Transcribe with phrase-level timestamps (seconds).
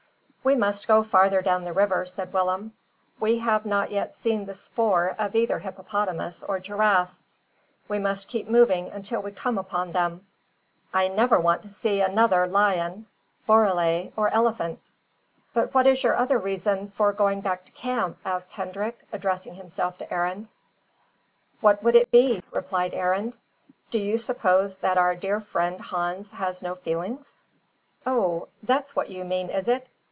[0.43, 2.73] "We must go farther down the river," said Willem.
[3.19, 7.11] "We have not yet seen the spoor of either hippopotamus or giraffe.
[7.87, 10.25] We must keep moving until we come upon them.
[10.95, 13.05] I never want to see another lion,
[13.47, 14.79] borele, or elephant."
[15.53, 19.99] "But what is your other reason for going back to camp?" asked Hendrik, addressing himself
[19.99, 20.47] to Arend.
[21.59, 23.37] "What would it be?" replied Arend.
[23.91, 27.43] "Do you suppose that our dear friend Hans has no feelings?"
[28.07, 29.87] "O, that's what you mean, is it?"